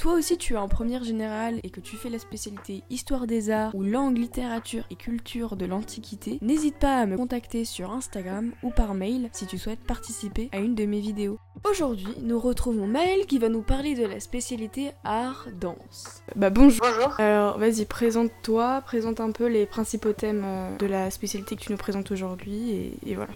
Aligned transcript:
Toi 0.00 0.14
aussi 0.14 0.38
tu 0.38 0.54
es 0.54 0.56
en 0.56 0.66
première 0.66 1.04
générale 1.04 1.60
et 1.62 1.68
que 1.68 1.80
tu 1.80 1.96
fais 1.96 2.08
la 2.08 2.18
spécialité 2.18 2.82
Histoire 2.88 3.26
des 3.26 3.50
Arts 3.50 3.74
ou 3.74 3.82
langue, 3.82 4.16
littérature 4.16 4.84
et 4.88 4.96
culture 4.96 5.56
de 5.56 5.66
l'Antiquité, 5.66 6.38
n'hésite 6.40 6.78
pas 6.78 7.00
à 7.00 7.04
me 7.04 7.18
contacter 7.18 7.66
sur 7.66 7.92
Instagram 7.92 8.52
ou 8.62 8.70
par 8.70 8.94
mail 8.94 9.28
si 9.34 9.44
tu 9.44 9.58
souhaites 9.58 9.84
participer 9.84 10.48
à 10.52 10.56
une 10.56 10.74
de 10.74 10.86
mes 10.86 11.00
vidéos. 11.00 11.38
Aujourd'hui, 11.68 12.08
nous 12.22 12.40
retrouvons 12.40 12.86
Maëlle 12.86 13.26
qui 13.26 13.38
va 13.38 13.50
nous 13.50 13.60
parler 13.60 13.94
de 13.94 14.06
la 14.06 14.20
spécialité 14.20 14.92
Art-Danse. 15.04 16.22
Bah 16.34 16.48
bonjour. 16.48 16.80
Bonjour. 16.80 17.20
Alors 17.20 17.58
vas-y, 17.58 17.84
présente-toi, 17.84 18.80
présente 18.86 19.20
un 19.20 19.32
peu 19.32 19.48
les 19.48 19.66
principaux 19.66 20.14
thèmes 20.14 20.44
euh, 20.46 20.76
de 20.78 20.86
la 20.86 21.10
spécialité 21.10 21.56
que 21.56 21.60
tu 21.60 21.72
nous 21.72 21.78
présentes 21.78 22.10
aujourd'hui 22.10 22.70
et, 22.70 23.10
et 23.10 23.14
voilà. 23.16 23.32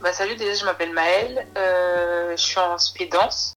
Bah 0.00 0.14
salut, 0.14 0.34
déjà 0.36 0.54
je 0.54 0.64
m'appelle 0.64 0.94
Maëlle, 0.94 1.46
euh, 1.58 2.30
je 2.34 2.42
suis 2.42 2.58
en 2.58 2.78
spé 2.78 3.06
danse. 3.06 3.55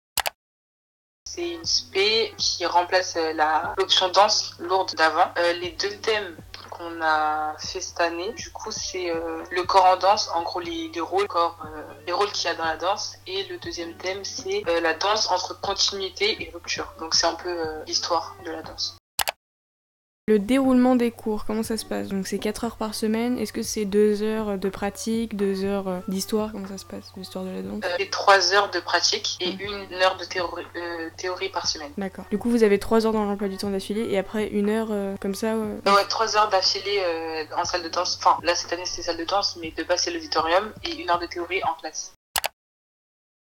C'est 1.39 1.51
une 1.51 1.63
spé 1.63 2.33
qui 2.37 2.65
remplace 2.65 3.15
euh, 3.15 3.31
la 3.31 3.73
l'option 3.77 4.09
danse 4.09 4.55
lourde 4.59 4.93
d'avant. 4.95 5.31
Euh, 5.37 5.53
les 5.53 5.71
deux 5.71 5.95
thèmes 6.01 6.35
qu'on 6.69 7.01
a 7.01 7.55
fait 7.57 7.79
cette 7.79 8.01
année, 8.01 8.33
du 8.33 8.51
coup 8.51 8.71
c'est 8.71 9.09
euh, 9.09 9.41
le 9.49 9.63
corps 9.63 9.85
en 9.85 9.95
danse, 9.95 10.29
en 10.35 10.43
gros 10.43 10.59
les, 10.59 10.89
les 10.93 10.99
rôles, 10.99 11.27
les 12.05 12.11
rôles 12.11 12.29
qu'il 12.33 12.49
y 12.49 12.51
a 12.51 12.55
dans 12.55 12.65
la 12.65 12.75
danse. 12.75 13.15
Et 13.25 13.45
le 13.45 13.57
deuxième 13.57 13.95
thème 13.95 14.25
c'est 14.25 14.65
la 14.81 14.93
danse 14.95 15.31
entre 15.31 15.57
continuité 15.61 16.43
et 16.43 16.51
rupture. 16.53 16.93
Donc 16.99 17.15
c'est 17.15 17.27
un 17.27 17.35
peu 17.35 17.55
l'histoire 17.87 18.35
de 18.43 18.51
la 18.51 18.61
danse. 18.61 18.98
Le 20.30 20.38
déroulement 20.38 20.95
des 20.95 21.09
cours, 21.09 21.45
comment 21.45 21.63
ça 21.63 21.75
se 21.75 21.85
passe? 21.85 22.09
Donc 22.09 22.27
c'est 22.27 22.38
4 22.38 22.63
heures 22.63 22.75
par 22.75 22.94
semaine, 22.94 23.39
est-ce 23.39 23.52
que 23.52 23.63
c'est 23.63 23.85
2 23.85 24.22
heures 24.22 24.59
de 24.59 24.69
pratique, 24.69 25.36
2 25.36 25.63
heures 25.66 25.88
euh, 25.88 25.99
d'histoire? 26.08 26.52
Comment 26.52 26.67
ça 26.67 26.77
se 26.77 26.86
passe, 26.86 27.11
l'histoire 27.17 27.45
de 27.45 27.49
la 27.49 27.63
danse? 27.63 27.81
Euh, 27.83 27.95
c'est 27.97 28.11
trois 28.11 28.53
heures 28.53 28.69
de 28.69 28.80
pratique 28.80 29.39
et 29.41 29.49
une 29.49 29.91
heure 29.95 30.17
de 30.17 30.25
théorie, 30.25 30.67
euh, 30.75 31.09
théorie 31.17 31.49
par 31.49 31.66
semaine. 31.66 31.91
D'accord. 31.97 32.25
Du 32.30 32.38
coup 32.38 32.52
vous 32.52 32.61
avez 32.61 32.77
3 32.77 33.08
heures 33.08 33.11
dans 33.11 33.25
l'emploi 33.25 33.47
du 33.47 33.58
temps 33.58 33.71
d'affilée 33.71 34.08
et 34.08 34.19
après 34.19 34.45
une 34.49 34.69
heure 34.69 34.89
euh, 34.91 35.16
comme 35.19 35.33
ça 35.33 35.55
euh, 35.55 35.77
Ouais, 35.88 36.05
trois 36.08 36.38
heures 36.38 36.49
d'affilée 36.49 37.02
euh, 37.03 37.45
en 37.58 37.66
salle 37.66 37.81
de 37.81 37.89
danse. 37.89 38.19
Enfin, 38.21 38.38
là 38.43 38.53
cette 38.53 38.71
année 38.71 38.86
c'était 38.86 39.02
salle 39.02 39.17
de 39.17 39.25
danse, 39.25 39.58
mais 39.59 39.73
de 39.75 39.81
base 39.81 40.02
c'est 40.03 40.11
l'auditorium 40.11 40.71
et 40.83 40.93
une 41.02 41.09
heure 41.09 41.17
de 41.17 41.25
théorie 41.25 41.64
en 41.64 41.73
classe. 41.81 42.14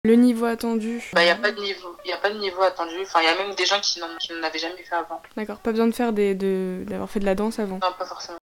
Le 0.05 0.15
niveau 0.15 0.45
attendu 0.45 1.01
Bah, 1.13 1.25
y 1.25 1.29
a 1.29 1.35
pas 1.35 1.51
de 1.51 1.61
niveau, 1.61 1.95
y 2.05 2.11
a 2.13 2.17
pas 2.17 2.29
de 2.29 2.39
niveau 2.39 2.61
attendu. 2.61 2.95
Enfin, 3.01 3.21
y 3.21 3.27
a 3.27 3.35
même 3.35 3.53
des 3.55 3.65
gens 3.65 3.81
qui 3.81 3.99
n'en 3.99 4.07
qui 4.17 4.31
n'en 4.31 4.43
avaient 4.43 4.59
jamais 4.59 4.81
fait 4.81 4.95
avant. 4.95 5.21
D'accord, 5.35 5.57
pas 5.57 5.71
besoin 5.71 5.87
de 5.87 5.91
faire 5.93 6.13
des, 6.13 6.35
de, 6.35 6.85
d'avoir 6.87 7.09
fait 7.09 7.19
de 7.19 7.25
la 7.25 7.35
danse 7.35 7.59
avant. 7.59 7.79
Non, 7.81 7.91
pas 7.97 8.05
forcément. 8.05 8.37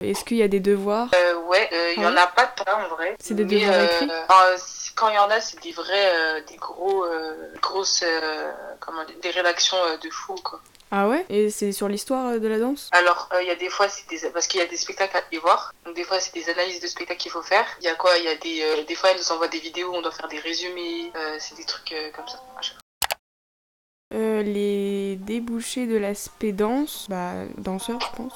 Est-ce 0.00 0.24
qu'il 0.24 0.38
y 0.38 0.42
a 0.42 0.48
des 0.48 0.60
devoirs? 0.60 1.10
Euh, 1.72 1.76
ouais, 1.76 1.94
euh, 1.98 2.00
y 2.02 2.04
Ah 2.04 2.08
en 2.10 2.16
a 2.16 2.26
pas 2.26 2.46
tant 2.46 2.80
en 2.84 2.88
vrai. 2.88 3.16
C'est 3.20 3.34
des 3.34 3.44
devoirs 3.44 3.74
euh, 3.74 3.84
écrits? 3.84 4.08
c- 4.58 4.92
Quand 4.94 5.08
il 5.08 5.14
y 5.14 5.18
en 5.18 5.30
a, 5.30 5.40
c'est 5.40 5.60
des 5.62 5.72
vrais, 5.72 6.12
euh, 6.14 6.40
des 6.48 6.56
gros, 6.56 7.04
euh, 7.04 7.52
grosses, 7.62 8.04
comment 8.80 9.02
des 9.22 9.30
rédactions 9.30 9.76
de 10.02 10.10
fou 10.10 10.34
quoi. 10.44 10.60
Ah 10.94 11.08
ouais? 11.08 11.24
Et 11.30 11.48
c'est 11.48 11.72
sur 11.72 11.88
l'histoire 11.88 12.38
de 12.38 12.46
la 12.48 12.58
danse? 12.58 12.90
Alors, 12.92 13.30
il 13.40 13.46
y 13.48 13.50
a 13.50 13.54
des 13.54 13.70
fois, 13.70 13.88
c'est 13.88 14.06
des... 14.10 14.28
parce 14.28 14.46
qu'il 14.46 14.60
y 14.60 14.62
a 14.62 14.66
des 14.66 14.76
spectacles 14.76 15.16
à 15.16 15.20
aller 15.26 15.38
voir. 15.38 15.72
Donc, 15.86 15.94
des 15.96 16.04
fois, 16.04 16.20
c'est 16.20 16.34
des 16.34 16.50
analyses 16.50 16.80
de 16.80 16.86
spectacles 16.86 17.18
qu'il 17.18 17.30
faut 17.30 17.40
faire. 17.40 17.64
Il 17.80 17.84
y 17.86 17.88
a 17.88 17.94
quoi? 17.94 18.10
Il 18.18 18.24
y 18.24 18.28
a 18.28 18.34
des... 18.34 18.60
euh, 18.62 18.84
des 18.84 18.94
fois, 18.94 19.08
elles 19.10 19.16
nous 19.16 19.32
envoient 19.32 19.48
des 19.48 19.60
vidéos 19.60 19.88
où 19.90 19.94
on 19.96 20.02
doit 20.02 20.10
faire 20.12 20.28
des 20.28 20.38
résumés. 20.38 21.10
Euh, 21.16 21.36
c'est 21.38 21.54
des 21.56 21.64
trucs 21.64 21.94
comme 22.14 22.28
ça. 22.28 22.38
Euh, 24.14 24.42
Les 24.42 25.16
débouchés 25.16 25.86
de 25.86 25.96
l'aspect 25.96 26.52
danse, 26.52 27.06
bah 27.08 27.32
danseur 27.56 27.98
je 28.00 28.16
pense. 28.16 28.32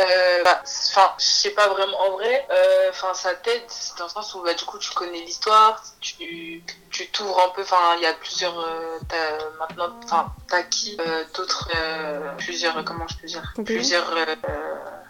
Euh, 0.00 0.42
bah, 0.44 0.62
enfin, 0.64 1.12
je 1.18 1.24
sais 1.24 1.50
pas 1.50 1.68
vraiment. 1.68 2.00
En 2.00 2.12
vrai, 2.12 2.46
euh, 2.50 2.88
enfin, 2.90 3.12
ça 3.14 3.34
t'aide 3.34 3.60
dans 3.98 4.04
le 4.04 4.10
sens 4.10 4.34
où, 4.34 4.42
bah, 4.42 4.54
du 4.54 4.64
coup, 4.64 4.78
tu 4.78 4.90
connais 4.92 5.20
l'histoire, 5.20 5.82
tu, 6.00 6.62
tu 6.90 7.06
t'ouvres 7.08 7.40
un 7.44 7.50
peu. 7.50 7.62
Enfin, 7.62 7.76
il 7.96 8.02
y 8.02 8.06
a 8.06 8.14
plusieurs. 8.14 8.58
Euh, 8.58 8.98
t'as 9.08 9.38
maintenant, 9.58 9.94
enfin, 10.04 10.32
t'as 10.48 10.58
acquis 10.58 10.96
euh, 10.98 11.24
d'autres, 11.36 11.68
euh, 11.76 12.32
plusieurs. 12.38 12.82
Comment 12.84 13.06
je 13.08 13.16
peux 13.18 13.26
dire? 13.26 13.52
Plusieurs, 13.66 14.10
euh, 14.16 14.34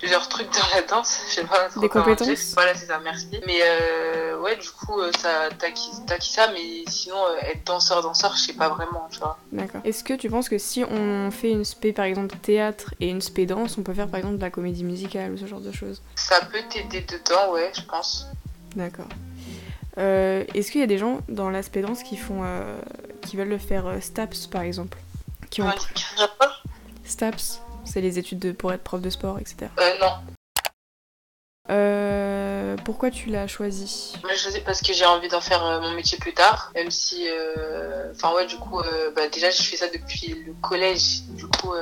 plusieurs 0.01 0.29
trucs 0.29 0.51
dans 0.53 0.67
la 0.75 0.83
danse. 0.83 1.21
Je 1.29 1.35
sais 1.37 1.45
pas. 1.45 1.69
trop 1.69 1.81
Des 1.81 1.89
compétences. 1.89 2.55
Voilà, 2.55 2.75
c'est 2.75 2.87
ça. 2.87 2.99
Merci. 2.99 3.41
Mais 3.47 3.61
euh, 3.63 4.28
ouais, 4.49 4.57
du 4.57 4.71
coup, 4.71 5.01
euh, 5.01 5.11
ça, 5.19 5.49
t'as 5.59 5.69
acquis, 5.69 5.91
ça, 6.21 6.51
mais 6.53 6.85
sinon, 6.89 7.17
euh, 7.17 7.37
être 7.43 7.65
danseur, 7.67 8.03
danseur, 8.03 8.35
je 8.37 8.43
sais 8.43 8.53
pas 8.55 8.69
vraiment, 8.69 9.09
tu 9.11 9.19
vois. 9.19 9.39
D'accord. 9.53 9.81
Est-ce 9.85 10.03
que 10.03 10.15
tu 10.15 10.31
penses 10.31 10.49
que 10.49 10.59
si 10.59 10.85
on 10.85 11.31
fait 11.31 11.51
une 11.51 11.65
spé 11.65 11.93
par 11.93 12.05
exemple 12.07 12.37
théâtre 12.39 12.95
et 13.01 13.09
une 13.09 13.21
spé 13.21 13.47
danse, 13.47 13.77
on 13.79 13.83
peut 13.83 13.95
faire 13.95 14.09
par 14.09 14.19
exemple 14.19 14.37
de 14.37 14.43
la 14.43 14.51
comédie 14.51 14.85
musicale 14.85 15.33
ou 15.33 15.37
ce 15.37 15.47
genre 15.47 15.61
de 15.61 15.73
choses? 15.73 16.03
Ça 16.17 16.41
peut 16.47 16.63
t'aider 16.71 17.03
dedans, 17.03 17.53
ouais, 17.53 17.71
je 17.75 17.83
pense. 17.83 18.27
D'accord. 18.75 19.09
Euh, 19.99 20.45
Est-ce 20.55 20.71
qu'il 20.71 20.81
y 20.81 20.85
a 20.85 20.89
des 20.89 20.99
gens 20.99 21.21
dans 21.29 21.51
l'aspect 21.51 21.83
danse 21.83 22.03
qui 22.03 22.17
font, 22.17 22.43
euh, 22.45 22.81
qui 23.23 23.37
veulent 23.37 23.49
le 23.49 23.59
faire 23.59 23.87
euh, 23.87 24.01
STAPS 24.01 24.47
par 24.47 24.63
exemple? 24.63 24.99
Qui 25.51 25.63
ont 25.63 25.73
STAPS, 27.05 27.61
c'est 27.85 28.01
les 28.01 28.19
études 28.19 28.39
de, 28.39 28.53
pour 28.53 28.73
être 28.73 28.83
prof 28.83 29.01
de 29.01 29.11
sport, 29.11 29.39
etc. 29.39 29.71
Euh, 29.81 29.99
non. 29.99 30.13
Pourquoi 32.85 33.11
tu 33.11 33.31
l'as 33.31 33.47
choisi 33.47 34.15
je 34.31 34.45
faisais 34.45 34.61
parce 34.61 34.81
que 34.81 34.93
j'ai 34.93 35.05
envie 35.05 35.29
d'en 35.29 35.41
faire 35.41 35.65
euh, 35.65 35.81
mon 35.81 35.93
métier 35.93 36.19
plus 36.19 36.33
tard, 36.33 36.71
même 36.75 36.91
si, 36.91 37.29
euh, 37.29 38.13
enfin 38.15 38.35
ouais, 38.35 38.47
du 38.47 38.57
coup, 38.57 38.81
euh, 38.81 39.11
bah, 39.15 39.29
déjà, 39.29 39.51
je 39.51 39.63
fais 39.63 39.77
ça 39.77 39.89
depuis 39.89 40.29
le 40.47 40.53
collège, 40.63 41.23
du 41.31 41.47
coup, 41.47 41.73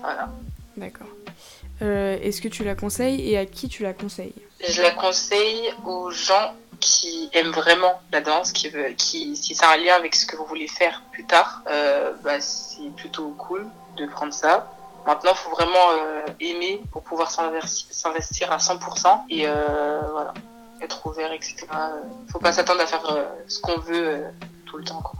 voilà. 0.00 0.30
D'accord. 0.76 1.06
Est-ce 1.80 2.40
que 2.40 2.48
tu 2.48 2.62
la 2.62 2.74
conseilles 2.74 3.30
et 3.30 3.38
à 3.38 3.46
qui 3.46 3.68
tu 3.68 3.82
la 3.82 3.94
conseilles? 3.94 4.34
Je 4.68 4.82
la 4.82 4.90
conseille 4.90 5.72
aux 5.86 6.10
gens 6.10 6.54
qui 6.80 7.28
aiment 7.32 7.52
vraiment 7.52 8.00
la 8.10 8.20
danse, 8.20 8.52
qui 8.52 8.68
veulent, 8.68 8.96
qui, 8.96 9.36
si 9.36 9.54
c'est 9.54 9.64
un 9.64 9.76
lien 9.76 9.94
avec 9.94 10.14
ce 10.14 10.26
que 10.26 10.36
vous 10.36 10.44
voulez 10.46 10.66
faire 10.66 11.02
plus 11.12 11.26
tard, 11.26 11.62
euh, 11.68 12.12
bah, 12.24 12.40
c'est 12.40 12.90
plutôt 12.96 13.28
cool 13.38 13.66
de 13.96 14.06
prendre 14.06 14.32
ça. 14.32 14.72
Maintenant, 15.06 15.30
il 15.32 15.36
faut 15.36 15.50
vraiment 15.50 15.90
euh, 15.92 16.26
aimer 16.40 16.82
pour 16.92 17.02
pouvoir 17.02 17.30
s'investi- 17.30 17.86
s'investir 17.90 18.52
à 18.52 18.58
100% 18.58 19.24
et 19.30 19.46
euh, 19.48 20.00
voilà, 20.12 20.34
être 20.80 21.06
ouvert, 21.06 21.32
etc. 21.32 21.66
Euh, 21.74 22.00
faut 22.30 22.38
pas 22.38 22.52
s'attendre 22.52 22.80
à 22.80 22.86
faire 22.86 23.04
euh, 23.10 23.24
ce 23.48 23.60
qu'on 23.60 23.78
veut 23.78 24.08
euh, 24.08 24.30
tout 24.66 24.76
le 24.76 24.84
temps. 24.84 25.00
Quoi. 25.02 25.14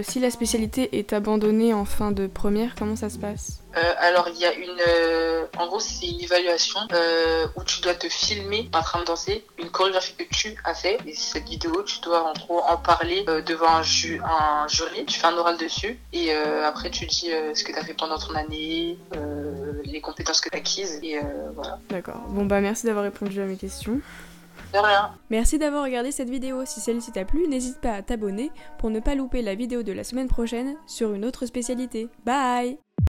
Euh, 0.00 0.02
Si 0.06 0.18
la 0.20 0.30
spécialité 0.30 0.98
est 0.98 1.12
abandonnée 1.12 1.72
en 1.74 1.84
fin 1.84 2.10
de 2.10 2.26
première, 2.26 2.74
comment 2.74 2.96
ça 2.96 3.10
se 3.10 3.18
passe? 3.18 3.60
Euh, 3.76 3.80
alors, 3.98 4.28
il 4.34 4.40
y 4.40 4.44
a 4.44 4.52
une. 4.54 4.80
euh, 4.88 5.46
en 5.58 5.66
gros, 5.68 5.78
c'est 5.78 6.06
une 6.08 6.20
évaluation 6.20 6.80
euh, 6.92 7.46
où 7.56 7.62
tu 7.62 7.80
dois 7.80 7.94
te 7.94 8.08
filmer 8.08 8.68
en 8.74 8.80
train 8.82 9.00
de 9.00 9.04
danser 9.04 9.44
une 9.58 9.70
chorégraphie 9.70 10.14
que 10.14 10.24
tu 10.24 10.56
as 10.64 10.74
fait. 10.74 10.98
Et 11.06 11.14
cette 11.14 11.48
vidéo, 11.48 11.82
tu 11.84 12.00
dois 12.00 12.24
en 12.24 12.32
gros 12.32 12.60
en 12.68 12.76
parler 12.76 13.24
devant 13.46 13.68
un, 13.68 13.82
ju- 13.82 14.20
un 14.24 14.66
jury. 14.68 15.04
Tu 15.06 15.20
fais 15.20 15.26
un 15.28 15.36
oral 15.36 15.56
dessus. 15.56 15.98
Et 16.12 16.32
après, 16.32 16.90
tu 16.90 17.06
dis 17.06 17.30
ce 17.54 17.62
que 17.62 17.72
tu 17.72 17.78
as 17.78 17.84
fait 17.84 17.94
pendant 17.94 18.18
ton 18.18 18.34
année, 18.34 18.98
les 19.84 20.00
compétences 20.00 20.40
que 20.40 20.48
tu 20.48 20.56
as 20.56 20.58
acquises. 20.58 20.98
Et 21.02 21.18
voilà. 21.54 21.78
D'accord. 21.90 22.20
Bon 22.28 22.44
bah 22.46 22.60
merci 22.60 22.86
d'avoir 22.86 23.04
répondu 23.04 23.40
à 23.40 23.44
mes 23.44 23.56
questions. 23.56 24.00
Merci 25.30 25.58
d'avoir 25.58 25.84
regardé 25.84 26.12
cette 26.12 26.30
vidéo. 26.30 26.64
Si 26.64 26.80
celle-ci 26.80 27.12
t'a 27.12 27.24
plu, 27.24 27.48
n'hésite 27.48 27.80
pas 27.80 27.94
à 27.94 28.02
t'abonner 28.02 28.50
pour 28.78 28.90
ne 28.90 29.00
pas 29.00 29.14
louper 29.14 29.42
la 29.42 29.54
vidéo 29.54 29.82
de 29.82 29.92
la 29.92 30.04
semaine 30.04 30.28
prochaine 30.28 30.76
sur 30.86 31.12
une 31.12 31.24
autre 31.24 31.46
spécialité. 31.46 32.08
Bye 32.24 32.78